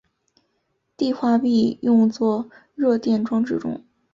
[0.97, 3.85] 碲化铋用作热电装置中。